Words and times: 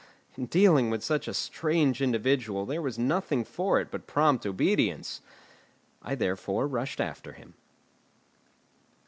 In 0.35 0.47
dealing 0.47 0.89
with 0.89 1.03
such 1.03 1.27
a 1.27 1.33
strange 1.35 2.01
individual 2.01 2.65
there 2.65 2.81
was 2.81 2.97
nothing 2.97 3.43
for 3.43 3.79
it 3.79 3.91
but 3.91 4.07
prompt 4.07 4.47
obedience. 4.47 5.21
I 6.01 6.15
therefore 6.15 6.65
rushed 6.67 6.99
after 6.99 7.33
him. 7.33 7.53